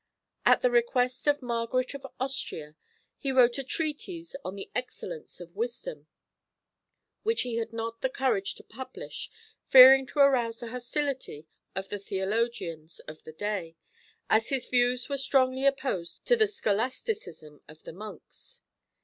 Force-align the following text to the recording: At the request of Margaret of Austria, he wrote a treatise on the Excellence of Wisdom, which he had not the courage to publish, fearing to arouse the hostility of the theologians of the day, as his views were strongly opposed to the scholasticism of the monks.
At 0.47 0.61
the 0.61 0.71
request 0.71 1.27
of 1.27 1.43
Margaret 1.43 1.93
of 1.93 2.07
Austria, 2.19 2.75
he 3.19 3.31
wrote 3.31 3.59
a 3.59 3.63
treatise 3.63 4.35
on 4.43 4.55
the 4.55 4.71
Excellence 4.73 5.39
of 5.39 5.55
Wisdom, 5.55 6.07
which 7.21 7.43
he 7.43 7.57
had 7.57 7.71
not 7.71 8.01
the 8.01 8.09
courage 8.09 8.55
to 8.55 8.63
publish, 8.63 9.29
fearing 9.67 10.07
to 10.07 10.17
arouse 10.17 10.61
the 10.61 10.69
hostility 10.71 11.45
of 11.75 11.89
the 11.89 11.99
theologians 11.99 12.99
of 13.01 13.23
the 13.25 13.31
day, 13.33 13.75
as 14.27 14.49
his 14.49 14.65
views 14.67 15.07
were 15.07 15.19
strongly 15.19 15.67
opposed 15.67 16.25
to 16.25 16.35
the 16.35 16.47
scholasticism 16.47 17.61
of 17.67 17.83
the 17.83 17.93
monks. 17.93 18.63